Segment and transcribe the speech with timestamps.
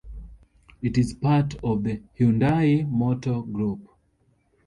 [0.81, 3.87] It is part of the Hyundai Motor Group.